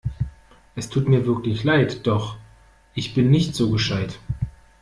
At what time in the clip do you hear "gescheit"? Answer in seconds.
3.69-4.17